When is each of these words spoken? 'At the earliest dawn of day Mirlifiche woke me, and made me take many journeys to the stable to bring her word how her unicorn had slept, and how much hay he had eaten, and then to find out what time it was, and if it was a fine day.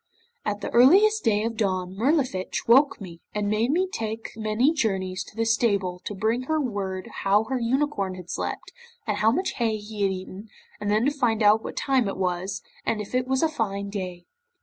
'At 0.45 0.61
the 0.61 0.71
earliest 0.71 1.25
dawn 1.25 1.45
of 1.45 1.57
day 1.57 1.65
Mirlifiche 1.65 2.67
woke 2.67 2.99
me, 2.99 3.21
and 3.35 3.47
made 3.47 3.69
me 3.69 3.87
take 3.87 4.31
many 4.35 4.73
journeys 4.73 5.23
to 5.25 5.35
the 5.35 5.45
stable 5.45 6.01
to 6.05 6.15
bring 6.15 6.45
her 6.45 6.59
word 6.59 7.05
how 7.21 7.43
her 7.43 7.59
unicorn 7.59 8.15
had 8.15 8.27
slept, 8.27 8.73
and 9.05 9.17
how 9.17 9.29
much 9.29 9.51
hay 9.57 9.77
he 9.77 10.01
had 10.01 10.11
eaten, 10.11 10.49
and 10.79 10.89
then 10.89 11.05
to 11.05 11.11
find 11.11 11.43
out 11.43 11.63
what 11.63 11.77
time 11.77 12.07
it 12.07 12.17
was, 12.17 12.63
and 12.83 12.99
if 12.99 13.13
it 13.13 13.27
was 13.27 13.43
a 13.43 13.47
fine 13.47 13.91
day. 13.91 14.25